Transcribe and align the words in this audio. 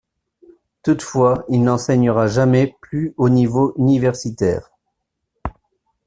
Toutefois, 0.81 1.45
il 1.47 1.61
n'enseignera 1.63 2.25
jamais 2.25 2.75
plus 2.81 3.13
au 3.17 3.29
niveau 3.29 3.75
universitaire. 3.77 4.71